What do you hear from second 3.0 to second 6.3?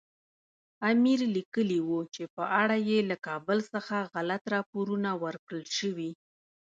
له کابل څخه غلط راپورونه ورکړل شوي.